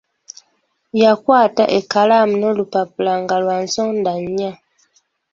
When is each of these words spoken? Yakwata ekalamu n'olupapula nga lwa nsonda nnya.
Yakwata 1.01 1.63
ekalamu 1.77 2.35
n'olupapula 2.37 3.13
nga 3.21 3.35
lwa 3.43 3.57
nsonda 3.65 4.11
nnya. 4.21 4.51